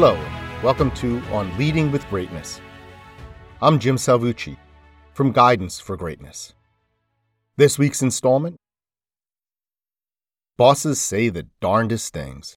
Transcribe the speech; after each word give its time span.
Hello, 0.00 0.14
welcome 0.62 0.92
to 0.92 1.20
On 1.32 1.58
Leading 1.58 1.90
with 1.90 2.08
Greatness. 2.08 2.60
I'm 3.60 3.80
Jim 3.80 3.96
Salvucci 3.96 4.56
from 5.12 5.32
Guidance 5.32 5.80
for 5.80 5.96
Greatness. 5.96 6.54
This 7.56 7.80
week's 7.80 8.00
installment 8.00 8.54
Bosses 10.56 11.00
say 11.00 11.30
the 11.30 11.48
darndest 11.60 12.12
things. 12.12 12.54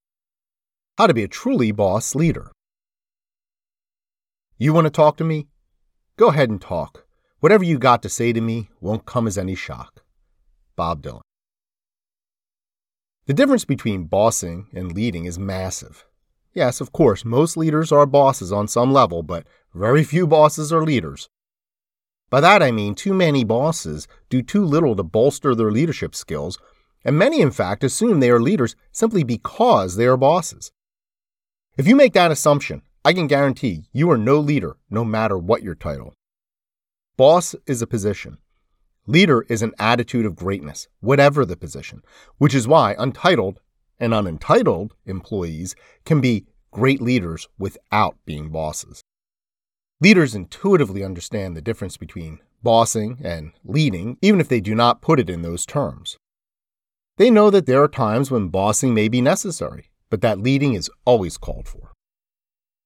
How 1.00 1.08
to 1.08 1.16
be 1.16 1.24
a 1.24 1.28
truly 1.28 1.72
boss 1.72 2.14
leader. 2.14 2.52
You 4.60 4.72
want 4.72 4.86
to 4.86 4.92
talk 4.92 5.18
to 5.18 5.24
me? 5.24 5.48
Go 6.18 6.28
ahead 6.28 6.52
and 6.52 6.62
talk. 6.62 7.08
Whatever 7.40 7.64
you 7.64 7.80
got 7.80 8.04
to 8.04 8.10
say 8.10 8.32
to 8.34 8.40
me 8.40 8.70
won't 8.80 9.08
come 9.08 9.26
as 9.26 9.40
any 9.40 9.56
shock. 9.56 10.04
Bob 10.76 11.02
Dylan. 11.02 11.22
The 13.26 13.34
difference 13.34 13.66
between 13.66 14.04
bossing 14.04 14.68
and 14.76 14.92
leading 14.92 15.26
is 15.26 15.40
massive. 15.40 16.06
Yes, 16.54 16.82
of 16.82 16.92
course, 16.92 17.24
most 17.24 17.56
leaders 17.56 17.92
are 17.92 18.06
bosses 18.06 18.52
on 18.52 18.68
some 18.68 18.92
level, 18.92 19.24
but 19.24 19.48
very 19.74 20.04
few 20.04 20.28
bosses 20.28 20.74
are 20.74 20.84
leaders. 20.84 21.30
By 22.30 22.42
that 22.42 22.62
I 22.62 22.72
mean 22.72 22.96
too 22.96 23.14
many 23.14 23.44
bosses 23.44 24.08
do 24.30 24.42
too 24.42 24.66
little 24.66 24.96
to 24.96 25.04
bolster 25.04 25.56
their 25.56 25.72
leadership 25.72 26.16
skills, 26.16 26.58
and 27.04 27.18
many, 27.18 27.42
in 27.42 27.52
fact, 27.52 27.84
assume 27.84 28.20
they 28.20 28.30
are 28.30 28.42
leaders 28.42 28.76
simply 28.92 29.24
because 29.24 29.96
they 29.96 30.06
are 30.06 30.18
bosses. 30.18 30.72
If 31.78 31.88
you 31.88 31.96
make 31.96 32.14
that 32.14 32.32
assumption, 32.32 32.82
I 33.04 33.14
can 33.14 33.28
guarantee 33.28 33.86
you 33.92 34.12
are 34.12 34.18
no 34.18 34.40
leader, 34.40 34.78
no 34.90 35.04
matter 35.04 35.38
what 35.38 35.64
your 35.64 35.76
title. 35.76 36.14
Boss 37.18 37.56
is 37.66 37.82
a 37.82 37.88
position. 37.88 38.38
Leader 39.08 39.42
is 39.50 39.62
an 39.62 39.74
attitude 39.80 40.26
of 40.26 40.36
greatness, 40.36 40.88
whatever 41.00 41.46
the 41.46 41.58
position, 41.58 42.02
which 42.38 42.54
is 42.54 42.68
why 42.68 42.96
untitled 43.00 43.60
and 44.02 44.14
unentitled 44.14 44.94
employees 45.06 45.76
can 46.04 46.20
be 46.20 46.46
great 46.72 47.02
leaders 47.02 47.48
without 47.58 48.18
being 48.26 48.50
bosses. 48.50 49.02
Leaders 50.02 50.34
intuitively 50.34 51.04
understand 51.04 51.56
the 51.56 51.62
difference 51.62 51.96
between 51.96 52.40
bossing 52.64 53.20
and 53.24 53.52
leading, 53.64 54.18
even 54.22 54.42
if 54.42 54.50
they 54.50 54.60
do 54.60 54.74
not 54.74 55.02
put 55.02 55.20
it 55.20 55.30
in 55.30 55.44
those 55.44 55.66
terms. 55.66 56.18
They 57.18 57.30
know 57.30 57.52
that 57.52 57.68
there 57.68 57.84
are 57.84 57.88
times 57.88 58.32
when 58.32 58.50
bossing 58.50 58.94
may 58.94 59.08
be 59.08 59.22
necessary, 59.22 59.92
but 60.10 60.22
that 60.22 60.40
leading 60.40 60.74
is 60.74 60.90
always 61.06 61.38
called 61.38 61.68
for. 61.68 61.94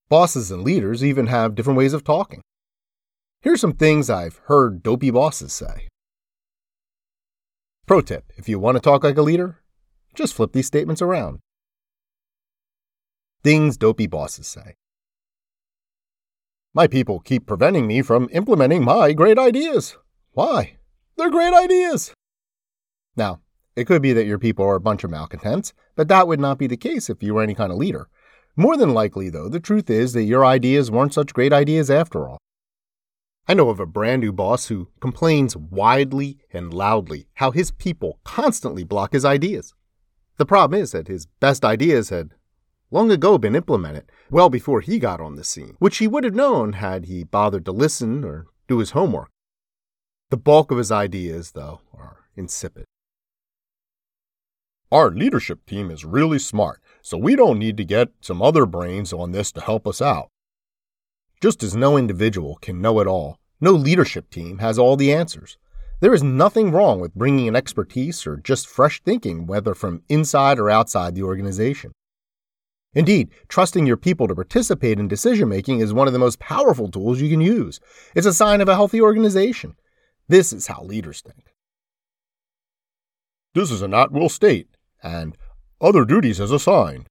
Bosses 0.10 0.52
and 0.52 0.64
leaders 0.64 1.04
even 1.04 1.28
have 1.28 1.56
different 1.56 1.78
ways 1.78 1.94
of 1.94 2.04
talking. 2.04 2.42
Here's 3.42 3.62
some 3.62 3.74
things 3.74 4.10
I've 4.10 4.42
heard 4.46 4.84
dopey 4.84 5.12
bosses 5.12 5.54
say. 5.54 5.88
Pro 7.86 8.02
tip 8.02 8.32
if 8.36 8.50
you 8.50 8.60
want 8.60 8.76
to 8.76 8.82
talk 8.82 9.04
like 9.04 9.18
a 9.18 9.22
leader, 9.22 9.62
just 10.16 10.34
flip 10.34 10.54
these 10.54 10.68
statements 10.68 11.02
around. 11.02 11.40
Things 13.44 13.78
dopey 13.78 14.08
bosses 14.08 14.48
say. 14.48 14.76
My 16.74 16.88
people 16.88 17.20
keep 17.20 17.46
preventing 17.46 17.88
me 17.88 18.02
from 18.02 18.28
implementing 18.32 18.84
my 18.84 19.14
great 19.14 19.38
ideas. 19.38 19.98
Why? 20.32 20.78
They're 21.16 21.30
great 21.30 21.54
ideas. 21.54 22.12
Now, 23.16 23.40
it 23.76 23.86
could 23.86 24.02
be 24.02 24.14
that 24.14 24.26
your 24.26 24.40
people 24.40 24.66
are 24.66 24.76
a 24.76 24.82
bunch 24.82 25.04
of 25.04 25.12
malcontents, 25.12 25.74
but 25.96 26.08
that 26.08 26.28
would 26.28 26.40
not 26.40 26.58
be 26.58 26.68
the 26.68 26.76
case 26.76 27.10
if 27.10 27.22
you 27.22 27.34
were 27.34 27.44
any 27.44 27.56
kind 27.56 27.72
of 27.72 27.78
leader. 27.78 28.10
More 28.58 28.78
than 28.78 28.94
likely, 28.94 29.30
though, 29.30 29.48
the 29.48 29.60
truth 29.60 29.90
is 29.90 30.14
that 30.14 30.24
your 30.24 30.44
ideas 30.44 30.90
weren't 30.90 31.14
such 31.14 31.34
great 31.34 31.54
ideas 31.54 31.92
after 31.92 32.28
all. 32.28 32.40
I 33.48 33.54
know 33.54 33.70
of 33.70 33.80
a 33.80 33.86
brand 33.86 34.22
new 34.22 34.32
boss 34.32 34.70
who 34.70 34.88
complains 35.00 35.56
widely 35.56 36.40
and 36.52 36.74
loudly 36.74 37.28
how 37.36 37.52
his 37.52 37.70
people 37.70 38.20
constantly 38.24 38.84
block 38.84 39.14
his 39.14 39.24
ideas. 39.24 39.75
The 40.38 40.46
problem 40.46 40.82
is 40.82 40.92
that 40.92 41.08
his 41.08 41.28
best 41.40 41.64
ideas 41.64 42.10
had 42.10 42.32
long 42.92 43.12
ago 43.12 43.38
been 43.38 43.56
implemented, 43.56 44.12
well 44.30 44.50
before 44.50 44.82
he 44.82 45.00
got 45.00 45.22
on 45.22 45.36
the 45.36 45.44
scene, 45.44 45.76
which 45.80 45.98
he 45.98 46.08
would 46.08 46.24
have 46.24 46.36
known 46.36 46.74
had 46.74 47.06
he 47.06 47.24
bothered 47.24 47.66
to 47.66 47.72
listen 47.72 48.24
or 48.24 48.48
do 48.68 48.80
his 48.80 48.92
homework. 48.92 49.30
The 50.30 50.38
bulk 50.38 50.72
of 50.72 50.78
his 50.78 50.92
ideas, 50.92 51.52
though, 51.52 51.82
are 51.94 52.26
insipid. 52.36 52.86
Our 54.92 55.12
leadership 55.12 55.66
team 55.66 55.90
is 55.90 56.06
really 56.06 56.40
smart, 56.40 56.82
so 57.02 57.18
we 57.18 57.36
don't 57.36 57.60
need 57.60 57.78
to 57.78 57.86
get 57.86 58.10
some 58.22 58.42
other 58.42 58.66
brains 58.66 59.12
on 59.14 59.32
this 59.32 59.52
to 59.54 59.62
help 59.62 59.88
us 59.88 60.02
out. 60.02 60.30
Just 61.42 61.64
as 61.64 61.76
no 61.76 61.98
individual 61.98 62.56
can 62.62 62.82
know 62.82 63.00
it 63.00 63.08
all, 63.08 63.40
no 63.60 63.72
leadership 63.72 64.30
team 64.30 64.60
has 64.60 64.78
all 64.80 64.96
the 64.96 65.14
answers. 65.14 65.58
There 66.02 66.14
is 66.14 66.24
nothing 66.24 66.72
wrong 66.72 67.00
with 67.00 67.16
bringing 67.16 67.48
in 67.48 67.56
expertise 67.56 68.28
or 68.28 68.38
just 68.38 68.68
fresh 68.68 69.02
thinking, 69.02 69.48
whether 69.48 69.74
from 69.74 70.04
inside 70.10 70.60
or 70.60 70.70
outside 70.70 71.16
the 71.16 71.24
organization. 71.24 71.94
Indeed, 72.94 73.30
trusting 73.48 73.86
your 73.86 73.98
people 73.98 74.28
to 74.28 74.36
participate 74.36 75.00
in 75.00 75.08
decision 75.08 75.50
making 75.50 75.80
is 75.80 75.94
one 75.94 76.08
of 76.08 76.14
the 76.14 76.20
most 76.20 76.40
powerful 76.40 76.90
tools 76.90 77.20
you 77.20 77.30
can 77.30 77.42
use. 77.42 77.80
It's 78.14 78.26
a 78.26 78.34
sign 78.34 78.62
of 78.62 78.70
a 78.70 78.76
healthy 78.76 79.02
organization. 79.02 79.76
This 80.28 80.54
is 80.54 80.68
how 80.68 80.84
leaders 80.84 81.22
think. 81.22 81.54
This 83.54 83.72
is 83.72 83.82
an 83.82 83.94
at 83.94 84.12
will 84.12 84.30
state, 84.30 84.68
and 85.04 85.38
other 85.80 86.04
duties 86.04 86.40
as 86.40 86.52
assigned. 86.52 87.08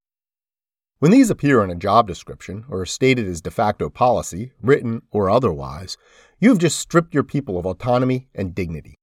When 1.00 1.10
these 1.10 1.31
appear 1.31 1.62
in 1.62 1.71
a 1.71 1.75
job 1.75 2.06
description 2.06 2.65
or 2.69 2.82
are 2.82 2.87
stated 2.87 3.27
as 3.27 3.41
de 3.41 3.50
facto 3.50 3.91
policy, 3.91 4.53
written 4.62 5.03
or 5.10 5.28
otherwise, 5.28 5.97
you 6.38 6.50
have 6.50 6.59
just 6.59 6.78
stripped 6.78 7.12
your 7.12 7.25
people 7.25 7.59
of 7.59 7.66
autonomy 7.66 8.28
and 8.34 8.55
dignity. 8.55 8.94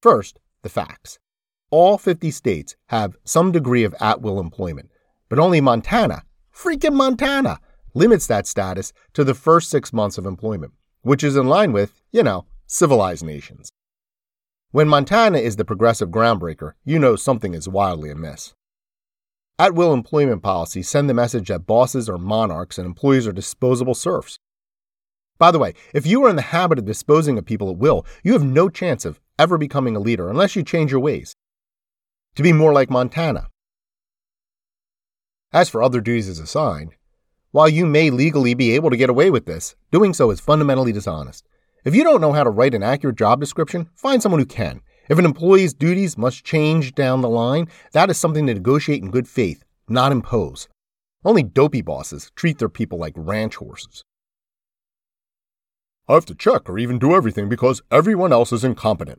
First, 0.00 0.38
the 0.62 0.68
facts. 0.68 1.18
All 1.70 1.98
50 1.98 2.30
states 2.30 2.76
have 2.86 3.16
some 3.24 3.50
degree 3.50 3.84
of 3.84 3.94
at 4.00 4.20
will 4.20 4.38
employment, 4.38 4.90
but 5.28 5.38
only 5.38 5.60
Montana, 5.60 6.22
freaking 6.54 6.94
Montana, 6.94 7.58
limits 7.94 8.26
that 8.26 8.46
status 8.46 8.92
to 9.14 9.24
the 9.24 9.34
first 9.34 9.70
six 9.70 9.92
months 9.92 10.18
of 10.18 10.26
employment, 10.26 10.72
which 11.02 11.24
is 11.24 11.36
in 11.36 11.46
line 11.48 11.72
with, 11.72 12.00
you 12.10 12.22
know, 12.22 12.46
civilized 12.66 13.24
nations. 13.24 13.70
When 14.70 14.88
Montana 14.88 15.38
is 15.38 15.56
the 15.56 15.64
progressive 15.64 16.10
groundbreaker, 16.10 16.72
you 16.84 16.98
know 16.98 17.16
something 17.16 17.54
is 17.54 17.68
wildly 17.68 18.10
amiss. 18.10 18.54
At 19.62 19.76
will 19.76 19.94
employment 19.94 20.42
policies 20.42 20.88
send 20.88 21.08
the 21.08 21.14
message 21.14 21.46
that 21.46 21.68
bosses 21.68 22.08
are 22.08 22.18
monarchs 22.18 22.78
and 22.78 22.84
employees 22.84 23.28
are 23.28 23.32
disposable 23.32 23.94
serfs. 23.94 24.40
By 25.38 25.52
the 25.52 25.60
way, 25.60 25.74
if 25.94 26.04
you 26.04 26.24
are 26.24 26.28
in 26.28 26.34
the 26.34 26.42
habit 26.42 26.80
of 26.80 26.84
disposing 26.84 27.38
of 27.38 27.44
people 27.44 27.70
at 27.70 27.76
will, 27.76 28.04
you 28.24 28.32
have 28.32 28.42
no 28.42 28.68
chance 28.68 29.04
of 29.04 29.20
ever 29.38 29.58
becoming 29.58 29.94
a 29.94 30.00
leader 30.00 30.28
unless 30.28 30.56
you 30.56 30.64
change 30.64 30.90
your 30.90 30.98
ways. 30.98 31.36
To 32.34 32.42
be 32.42 32.52
more 32.52 32.72
like 32.72 32.90
Montana. 32.90 33.50
As 35.52 35.68
for 35.68 35.80
other 35.80 36.00
duties 36.00 36.28
as 36.28 36.40
assigned, 36.40 36.96
while 37.52 37.68
you 37.68 37.86
may 37.86 38.10
legally 38.10 38.54
be 38.54 38.74
able 38.74 38.90
to 38.90 38.96
get 38.96 39.10
away 39.10 39.30
with 39.30 39.46
this, 39.46 39.76
doing 39.92 40.12
so 40.12 40.32
is 40.32 40.40
fundamentally 40.40 40.90
dishonest. 40.90 41.46
If 41.84 41.94
you 41.94 42.02
don't 42.02 42.20
know 42.20 42.32
how 42.32 42.42
to 42.42 42.50
write 42.50 42.74
an 42.74 42.82
accurate 42.82 43.14
job 43.14 43.38
description, 43.38 43.90
find 43.94 44.20
someone 44.20 44.40
who 44.40 44.44
can. 44.46 44.80
If 45.12 45.18
an 45.18 45.26
employee's 45.26 45.74
duties 45.74 46.16
must 46.16 46.42
change 46.42 46.94
down 46.94 47.20
the 47.20 47.28
line, 47.28 47.68
that 47.92 48.08
is 48.08 48.16
something 48.16 48.46
to 48.46 48.54
negotiate 48.54 49.02
in 49.02 49.10
good 49.10 49.28
faith, 49.28 49.62
not 49.86 50.10
impose. 50.10 50.68
Only 51.22 51.42
dopey 51.42 51.82
bosses 51.82 52.30
treat 52.34 52.58
their 52.58 52.70
people 52.70 52.98
like 52.98 53.12
ranch 53.14 53.56
horses. 53.56 54.04
I 56.08 56.14
have 56.14 56.24
to 56.24 56.34
check 56.34 56.66
or 56.66 56.78
even 56.78 56.98
do 56.98 57.14
everything 57.14 57.50
because 57.50 57.82
everyone 57.90 58.32
else 58.32 58.52
is 58.52 58.64
incompetent. 58.64 59.18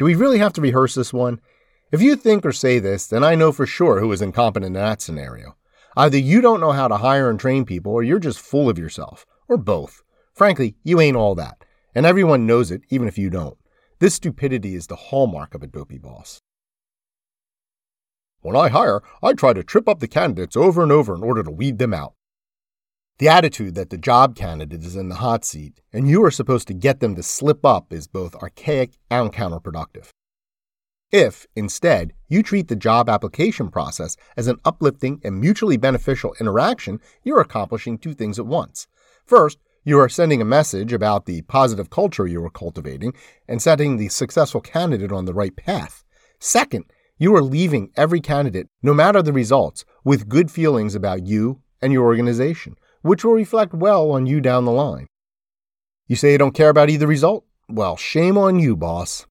Do 0.00 0.06
we 0.06 0.16
really 0.16 0.38
have 0.38 0.54
to 0.54 0.60
rehearse 0.60 0.96
this 0.96 1.12
one? 1.12 1.40
If 1.92 2.02
you 2.02 2.16
think 2.16 2.44
or 2.44 2.50
say 2.50 2.80
this, 2.80 3.06
then 3.06 3.22
I 3.22 3.36
know 3.36 3.52
for 3.52 3.66
sure 3.66 4.00
who 4.00 4.10
is 4.10 4.20
incompetent 4.20 4.66
in 4.66 4.82
that 4.82 5.00
scenario. 5.00 5.54
Either 5.96 6.18
you 6.18 6.40
don't 6.40 6.60
know 6.60 6.72
how 6.72 6.88
to 6.88 6.96
hire 6.96 7.30
and 7.30 7.38
train 7.38 7.64
people, 7.64 7.92
or 7.92 8.02
you're 8.02 8.18
just 8.18 8.40
full 8.40 8.68
of 8.68 8.76
yourself, 8.76 9.24
or 9.46 9.56
both. 9.56 10.02
Frankly, 10.34 10.74
you 10.82 11.00
ain't 11.00 11.16
all 11.16 11.36
that, 11.36 11.64
and 11.94 12.04
everyone 12.04 12.44
knows 12.44 12.72
it, 12.72 12.82
even 12.90 13.06
if 13.06 13.16
you 13.16 13.30
don't. 13.30 13.56
This 14.00 14.14
stupidity 14.14 14.74
is 14.74 14.86
the 14.86 14.96
hallmark 14.96 15.54
of 15.54 15.62
a 15.62 15.66
dopey 15.66 15.98
boss. 15.98 16.40
When 18.40 18.56
I 18.56 18.70
hire, 18.70 19.02
I 19.22 19.34
try 19.34 19.52
to 19.52 19.62
trip 19.62 19.86
up 19.86 20.00
the 20.00 20.08
candidates 20.08 20.56
over 20.56 20.82
and 20.82 20.90
over 20.90 21.14
in 21.14 21.22
order 21.22 21.42
to 21.42 21.50
weed 21.50 21.78
them 21.78 21.92
out. 21.92 22.14
The 23.18 23.28
attitude 23.28 23.74
that 23.74 23.90
the 23.90 23.98
job 23.98 24.34
candidate 24.34 24.82
is 24.82 24.96
in 24.96 25.10
the 25.10 25.16
hot 25.16 25.44
seat 25.44 25.82
and 25.92 26.08
you 26.08 26.24
are 26.24 26.30
supposed 26.30 26.66
to 26.68 26.74
get 26.74 27.00
them 27.00 27.14
to 27.14 27.22
slip 27.22 27.62
up 27.62 27.92
is 27.92 28.06
both 28.06 28.34
archaic 28.36 28.92
and 29.10 29.30
counterproductive. 29.30 30.08
If, 31.10 31.46
instead, 31.54 32.14
you 32.26 32.42
treat 32.42 32.68
the 32.68 32.76
job 32.76 33.10
application 33.10 33.68
process 33.68 34.16
as 34.34 34.46
an 34.46 34.60
uplifting 34.64 35.20
and 35.22 35.38
mutually 35.38 35.76
beneficial 35.76 36.34
interaction, 36.40 37.00
you're 37.22 37.40
accomplishing 37.40 37.98
two 37.98 38.14
things 38.14 38.38
at 38.38 38.46
once. 38.46 38.86
First, 39.26 39.58
you 39.82 39.98
are 39.98 40.08
sending 40.08 40.42
a 40.42 40.44
message 40.44 40.92
about 40.92 41.24
the 41.24 41.42
positive 41.42 41.88
culture 41.88 42.26
you 42.26 42.44
are 42.44 42.50
cultivating 42.50 43.14
and 43.48 43.62
setting 43.62 43.96
the 43.96 44.08
successful 44.08 44.60
candidate 44.60 45.10
on 45.10 45.24
the 45.24 45.32
right 45.32 45.56
path. 45.56 46.04
Second, 46.38 46.84
you 47.18 47.34
are 47.34 47.42
leaving 47.42 47.90
every 47.96 48.20
candidate, 48.20 48.68
no 48.82 48.92
matter 48.92 49.22
the 49.22 49.32
results, 49.32 49.84
with 50.04 50.28
good 50.28 50.50
feelings 50.50 50.94
about 50.94 51.26
you 51.26 51.60
and 51.80 51.92
your 51.92 52.04
organization, 52.04 52.76
which 53.02 53.24
will 53.24 53.32
reflect 53.32 53.72
well 53.72 54.10
on 54.10 54.26
you 54.26 54.40
down 54.40 54.64
the 54.64 54.72
line. 54.72 55.06
You 56.06 56.16
say 56.16 56.32
you 56.32 56.38
don't 56.38 56.54
care 56.54 56.70
about 56.70 56.90
either 56.90 57.06
result? 57.06 57.44
Well, 57.68 57.96
shame 57.96 58.36
on 58.36 58.58
you, 58.58 58.76
boss. 58.76 59.26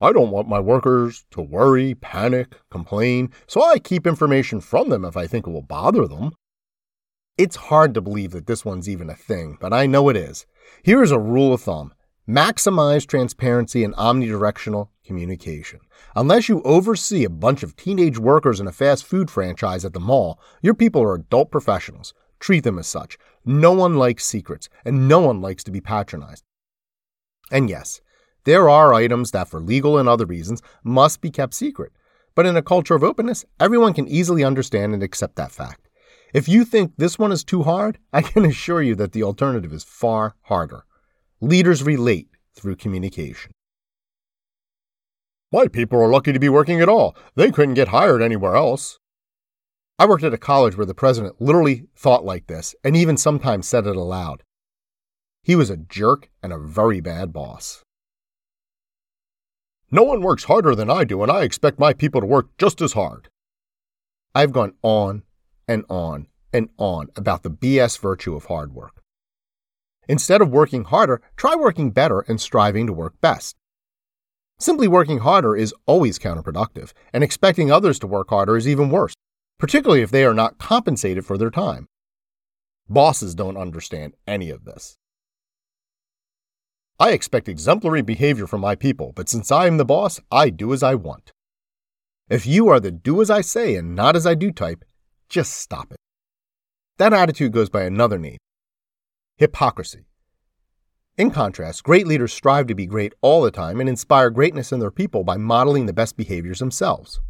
I 0.00 0.12
don't 0.12 0.30
want 0.30 0.48
my 0.48 0.58
workers 0.58 1.24
to 1.30 1.40
worry, 1.40 1.94
panic, 1.94 2.56
complain, 2.70 3.30
so 3.46 3.62
I 3.62 3.78
keep 3.78 4.06
information 4.06 4.60
from 4.60 4.88
them 4.88 5.04
if 5.04 5.16
I 5.16 5.26
think 5.26 5.46
it 5.46 5.50
will 5.50 5.62
bother 5.62 6.08
them. 6.08 6.32
It's 7.38 7.56
hard 7.56 7.94
to 7.94 8.02
believe 8.02 8.32
that 8.32 8.46
this 8.46 8.64
one's 8.64 8.88
even 8.88 9.08
a 9.08 9.14
thing, 9.14 9.56
but 9.58 9.72
I 9.72 9.86
know 9.86 10.10
it 10.10 10.16
is. 10.16 10.44
Here 10.82 11.02
is 11.02 11.10
a 11.10 11.18
rule 11.18 11.54
of 11.54 11.62
thumb 11.62 11.94
maximize 12.28 13.04
transparency 13.04 13.82
and 13.82 13.94
omnidirectional 13.96 14.88
communication. 15.04 15.80
Unless 16.14 16.48
you 16.48 16.62
oversee 16.62 17.24
a 17.24 17.30
bunch 17.30 17.64
of 17.64 17.74
teenage 17.74 18.16
workers 18.16 18.60
in 18.60 18.68
a 18.68 18.72
fast 18.72 19.04
food 19.04 19.28
franchise 19.28 19.84
at 19.84 19.92
the 19.92 20.00
mall, 20.00 20.38
your 20.62 20.74
people 20.74 21.02
are 21.02 21.14
adult 21.14 21.50
professionals. 21.50 22.14
Treat 22.38 22.62
them 22.62 22.78
as 22.78 22.86
such. 22.86 23.18
No 23.44 23.72
one 23.72 23.96
likes 23.96 24.24
secrets, 24.24 24.68
and 24.84 25.08
no 25.08 25.18
one 25.18 25.40
likes 25.40 25.64
to 25.64 25.72
be 25.72 25.80
patronized. 25.80 26.44
And 27.50 27.68
yes, 27.68 28.00
there 28.44 28.68
are 28.68 28.94
items 28.94 29.32
that, 29.32 29.48
for 29.48 29.60
legal 29.60 29.98
and 29.98 30.08
other 30.08 30.26
reasons, 30.26 30.62
must 30.84 31.20
be 31.20 31.30
kept 31.30 31.54
secret. 31.54 31.92
But 32.34 32.46
in 32.46 32.56
a 32.56 32.62
culture 32.62 32.94
of 32.94 33.02
openness, 33.02 33.44
everyone 33.58 33.94
can 33.94 34.06
easily 34.06 34.44
understand 34.44 34.94
and 34.94 35.02
accept 35.02 35.36
that 35.36 35.50
fact. 35.50 35.88
If 36.32 36.48
you 36.48 36.64
think 36.64 36.94
this 36.96 37.18
one 37.18 37.32
is 37.32 37.44
too 37.44 37.62
hard, 37.62 37.98
I 38.12 38.22
can 38.22 38.44
assure 38.44 38.82
you 38.82 38.94
that 38.96 39.12
the 39.12 39.22
alternative 39.22 39.72
is 39.72 39.84
far 39.84 40.34
harder. 40.42 40.84
Leaders 41.40 41.82
relate 41.82 42.28
through 42.54 42.76
communication. 42.76 43.52
My 45.52 45.68
people 45.68 46.00
are 46.00 46.08
lucky 46.08 46.32
to 46.32 46.38
be 46.38 46.48
working 46.48 46.80
at 46.80 46.88
all. 46.88 47.14
They 47.34 47.50
couldn't 47.50 47.74
get 47.74 47.88
hired 47.88 48.22
anywhere 48.22 48.56
else. 48.56 48.98
I 49.98 50.06
worked 50.06 50.24
at 50.24 50.32
a 50.32 50.38
college 50.38 50.76
where 50.76 50.86
the 50.86 50.94
president 50.94 51.40
literally 51.40 51.86
thought 51.94 52.24
like 52.24 52.46
this 52.46 52.74
and 52.82 52.96
even 52.96 53.18
sometimes 53.18 53.68
said 53.68 53.86
it 53.86 53.96
aloud. 53.96 54.42
He 55.42 55.54
was 55.54 55.68
a 55.68 55.76
jerk 55.76 56.30
and 56.42 56.52
a 56.52 56.58
very 56.58 57.00
bad 57.00 57.32
boss. 57.32 57.82
No 59.90 60.04
one 60.04 60.22
works 60.22 60.44
harder 60.44 60.74
than 60.74 60.88
I 60.88 61.04
do, 61.04 61.22
and 61.22 61.30
I 61.30 61.42
expect 61.42 61.78
my 61.78 61.92
people 61.92 62.22
to 62.22 62.26
work 62.26 62.56
just 62.56 62.80
as 62.80 62.94
hard. 62.94 63.28
I've 64.34 64.52
gone 64.52 64.72
on 64.82 65.22
and 65.66 65.84
on 65.88 66.26
and 66.52 66.68
on 66.78 67.08
about 67.16 67.42
the 67.42 67.50
BS 67.50 67.98
virtue 67.98 68.34
of 68.34 68.46
hard 68.46 68.74
work. 68.74 69.02
Instead 70.08 70.40
of 70.40 70.50
working 70.50 70.84
harder, 70.84 71.22
try 71.36 71.54
working 71.54 71.90
better 71.90 72.20
and 72.20 72.40
striving 72.40 72.86
to 72.86 72.92
work 72.92 73.14
best. 73.20 73.56
Simply 74.58 74.86
working 74.86 75.18
harder 75.18 75.56
is 75.56 75.74
always 75.86 76.18
counterproductive, 76.18 76.92
and 77.12 77.24
expecting 77.24 77.70
others 77.70 77.98
to 78.00 78.06
work 78.06 78.30
harder 78.30 78.56
is 78.56 78.68
even 78.68 78.90
worse, 78.90 79.14
particularly 79.58 80.02
if 80.02 80.10
they 80.10 80.24
are 80.24 80.34
not 80.34 80.58
compensated 80.58 81.24
for 81.24 81.38
their 81.38 81.50
time. 81.50 81.88
Bosses 82.88 83.34
don't 83.34 83.56
understand 83.56 84.14
any 84.26 84.50
of 84.50 84.64
this. 84.64 84.98
I 87.00 87.10
expect 87.10 87.48
exemplary 87.48 88.02
behavior 88.02 88.46
from 88.46 88.60
my 88.60 88.74
people, 88.74 89.12
but 89.14 89.28
since 89.28 89.50
I 89.50 89.66
am 89.66 89.78
the 89.78 89.84
boss, 89.84 90.20
I 90.30 90.50
do 90.50 90.72
as 90.72 90.82
I 90.82 90.94
want. 90.94 91.32
If 92.28 92.46
you 92.46 92.68
are 92.68 92.78
the 92.78 92.92
do 92.92 93.20
as 93.20 93.30
I 93.30 93.40
say 93.40 93.74
and 93.76 93.96
not 93.96 94.14
as 94.14 94.26
I 94.26 94.34
do 94.34 94.52
type, 94.52 94.84
just 95.32 95.56
stop 95.56 95.90
it. 95.90 95.98
That 96.98 97.14
attitude 97.14 97.52
goes 97.52 97.70
by 97.70 97.82
another 97.82 98.18
name 98.18 98.36
hypocrisy. 99.38 100.04
In 101.16 101.30
contrast, 101.30 101.82
great 101.82 102.06
leaders 102.06 102.32
strive 102.32 102.66
to 102.68 102.74
be 102.74 102.86
great 102.86 103.14
all 103.22 103.42
the 103.42 103.50
time 103.50 103.80
and 103.80 103.88
inspire 103.88 104.30
greatness 104.30 104.70
in 104.70 104.78
their 104.78 104.90
people 104.90 105.24
by 105.24 105.36
modeling 105.36 105.86
the 105.86 105.92
best 105.92 106.16
behaviors 106.16 106.60
themselves. 106.60 107.20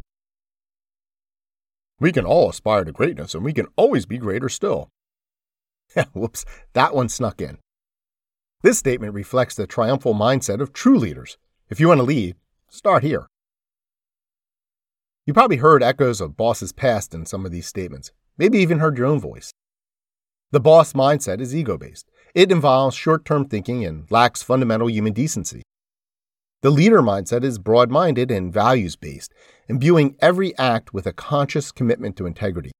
We 1.99 2.11
can 2.11 2.25
all 2.25 2.49
aspire 2.49 2.83
to 2.83 2.91
greatness, 2.91 3.33
and 3.33 3.43
we 3.43 3.53
can 3.53 3.67
always 3.77 4.05
be 4.05 4.17
greater 4.17 4.49
still. 4.49 4.89
Whoops, 6.13 6.45
that 6.73 6.93
one 6.93 7.09
snuck 7.09 7.41
in. 7.41 7.57
This 8.61 8.77
statement 8.77 9.13
reflects 9.13 9.55
the 9.55 9.65
triumphal 9.65 10.13
mindset 10.13 10.59
of 10.59 10.73
true 10.73 10.99
leaders. 10.99 11.37
If 11.69 11.79
you 11.79 11.87
want 11.87 11.99
to 11.99 12.03
lead, 12.03 12.35
start 12.69 13.03
here. 13.03 13.27
You 15.25 15.33
probably 15.33 15.57
heard 15.57 15.81
echoes 15.81 16.19
of 16.19 16.35
bosses 16.35 16.73
past 16.73 17.13
in 17.13 17.25
some 17.25 17.45
of 17.45 17.51
these 17.51 17.65
statements, 17.65 18.11
maybe 18.37 18.57
even 18.57 18.79
heard 18.79 18.97
your 18.97 19.07
own 19.07 19.21
voice. 19.21 19.51
The 20.51 20.59
boss 20.59 20.93
mindset 20.93 21.39
is 21.39 21.55
ego 21.55 21.77
based. 21.77 22.09
It 22.35 22.51
involves 22.51 22.95
short 22.95 23.23
term 23.23 23.47
thinking 23.47 23.85
and 23.85 24.09
lacks 24.11 24.43
fundamental 24.43 24.89
human 24.89 25.13
decency. 25.13 25.63
The 26.61 26.71
leader 26.71 27.01
mindset 27.01 27.43
is 27.43 27.57
broad 27.57 27.89
minded 27.89 28.31
and 28.31 28.53
values 28.53 28.95
based, 28.95 29.33
imbuing 29.69 30.15
every 30.19 30.57
act 30.57 30.93
with 30.93 31.07
a 31.07 31.13
conscious 31.13 31.71
commitment 31.71 32.17
to 32.17 32.25
integrity. 32.25 32.71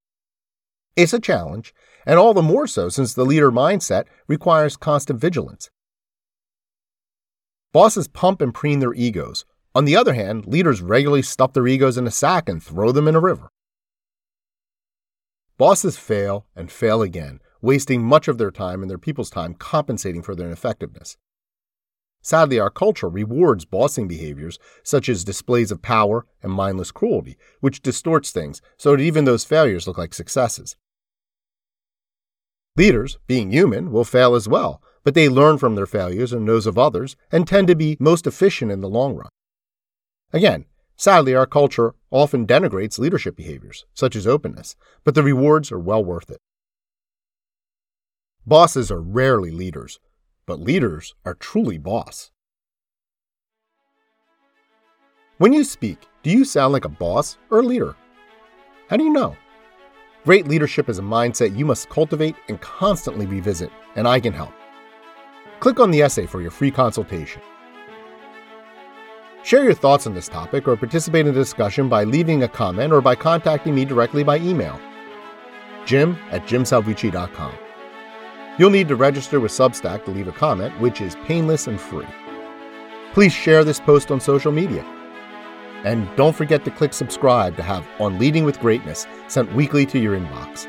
It's 0.95 1.13
a 1.13 1.19
challenge, 1.19 1.73
and 2.05 2.19
all 2.19 2.33
the 2.33 2.41
more 2.41 2.67
so 2.67 2.89
since 2.89 3.13
the 3.13 3.25
leader 3.25 3.51
mindset 3.51 4.05
requires 4.27 4.77
constant 4.77 5.19
vigilance. 5.19 5.69
Bosses 7.71 8.07
pump 8.07 8.41
and 8.41 8.53
preen 8.53 8.79
their 8.79 8.93
egos. 8.93 9.45
On 9.75 9.85
the 9.85 9.95
other 9.95 10.13
hand, 10.13 10.45
leaders 10.45 10.81
regularly 10.81 11.23
stuff 11.23 11.53
their 11.53 11.67
egos 11.67 11.97
in 11.97 12.05
a 12.05 12.11
sack 12.11 12.47
and 12.47 12.61
throw 12.61 12.91
them 12.91 13.07
in 13.07 13.15
a 13.15 13.19
river. 13.19 13.49
Bosses 15.57 15.97
fail 15.97 16.45
and 16.55 16.71
fail 16.71 17.01
again, 17.01 17.39
wasting 17.61 18.03
much 18.03 18.27
of 18.27 18.37
their 18.37 18.51
time 18.51 18.81
and 18.81 18.89
their 18.89 18.97
people's 18.97 19.29
time 19.29 19.55
compensating 19.55 20.21
for 20.21 20.35
their 20.35 20.47
ineffectiveness. 20.47 21.17
Sadly, 22.21 22.59
our 22.59 22.69
culture 22.69 23.09
rewards 23.09 23.65
bossing 23.65 24.07
behaviors 24.07 24.57
such 24.83 25.09
as 25.09 25.23
displays 25.23 25.71
of 25.71 25.81
power 25.81 26.25
and 26.41 26.51
mindless 26.51 26.91
cruelty, 26.91 27.37
which 27.59 27.81
distorts 27.81 28.31
things 28.31 28.61
so 28.77 28.91
that 28.91 29.01
even 29.01 29.25
those 29.25 29.43
failures 29.43 29.87
look 29.87 29.97
like 29.97 30.13
successes. 30.13 30.75
Leaders, 32.77 33.17
being 33.27 33.51
human, 33.51 33.91
will 33.91 34.05
fail 34.05 34.35
as 34.35 34.47
well, 34.47 34.81
but 35.03 35.15
they 35.15 35.27
learn 35.27 35.57
from 35.57 35.75
their 35.75 35.85
failures 35.85 36.31
and 36.31 36.47
those 36.47 36.65
of 36.65 36.77
others 36.77 37.15
and 37.31 37.47
tend 37.47 37.67
to 37.67 37.75
be 37.75 37.97
most 37.99 38.25
efficient 38.25 38.71
in 38.71 38.81
the 38.81 38.89
long 38.89 39.15
run. 39.15 39.29
Again, 40.33 40.65
sadly, 40.97 41.35
our 41.35 41.45
culture 41.45 41.93
often 42.09 42.47
denigrates 42.47 42.97
leadership 42.97 43.35
behaviors, 43.35 43.85
such 43.93 44.15
as 44.15 44.25
openness, 44.25 44.75
but 45.03 45.13
the 45.13 45.23
rewards 45.23 45.71
are 45.71 45.79
well 45.79 46.03
worth 46.03 46.31
it. 46.31 46.39
Bosses 48.45 48.91
are 48.91 48.99
rarely 48.99 49.51
leaders, 49.51 49.99
but 50.47 50.59
leaders 50.59 51.13
are 51.23 51.35
truly 51.35 51.77
boss. 51.77 52.31
When 55.37 55.53
you 55.53 55.63
speak, 55.63 55.99
do 56.23 56.31
you 56.31 56.45
sound 56.45 56.73
like 56.73 56.85
a 56.85 56.89
boss 56.89 57.37
or 57.49 57.59
a 57.59 57.63
leader? 57.63 57.95
How 58.89 58.97
do 58.97 59.03
you 59.03 59.11
know? 59.11 59.35
Great 60.25 60.47
leadership 60.47 60.89
is 60.89 60.99
a 60.99 61.03
mindset 61.03 61.57
you 61.57 61.65
must 61.65 61.89
cultivate 61.89 62.35
and 62.47 62.59
constantly 62.59 63.25
revisit, 63.25 63.71
and 63.95 64.07
I 64.07 64.19
can 64.19 64.33
help. 64.33 64.53
Click 65.59 65.79
on 65.79 65.91
the 65.91 66.01
essay 66.01 66.25
for 66.25 66.41
your 66.41 66.51
free 66.51 66.71
consultation. 66.71 67.41
Share 69.43 69.63
your 69.63 69.73
thoughts 69.73 70.07
on 70.07 70.13
this 70.13 70.29
topic 70.29 70.67
or 70.67 70.77
participate 70.77 71.27
in 71.27 71.33
the 71.33 71.39
discussion 71.39 71.89
by 71.89 72.05
leaving 72.05 72.43
a 72.43 72.47
comment 72.47 72.93
or 72.93 73.01
by 73.01 73.13
contacting 73.13 73.75
me 73.75 73.83
directly 73.83 74.23
by 74.23 74.37
email. 74.39 74.79
Jim 75.85 76.17
at 76.31 76.45
jimsalvucci.com. 76.45 77.53
You'll 78.57 78.69
need 78.69 78.87
to 78.87 78.95
register 78.95 79.41
with 79.41 79.51
Substack 79.51 80.05
to 80.05 80.11
leave 80.11 80.29
a 80.29 80.31
comment, 80.31 80.79
which 80.79 81.01
is 81.01 81.17
painless 81.25 81.67
and 81.67 81.79
free. 81.79 82.07
Please 83.11 83.33
share 83.33 83.63
this 83.65 83.81
post 83.81 84.11
on 84.11 84.21
social 84.21 84.51
media. 84.51 84.83
And 85.83 86.07
don't 86.15 86.35
forget 86.35 86.63
to 86.63 86.71
click 86.71 86.93
subscribe 86.93 87.57
to 87.57 87.63
have 87.63 87.85
On 87.99 88.17
Leading 88.17 88.45
with 88.45 88.59
Greatness 88.61 89.05
sent 89.27 89.53
weekly 89.53 89.85
to 89.87 89.99
your 89.99 90.17
inbox. 90.17 90.65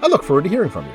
I 0.00 0.06
look 0.06 0.22
forward 0.22 0.44
to 0.44 0.50
hearing 0.50 0.70
from 0.70 0.86
you. 0.86 0.92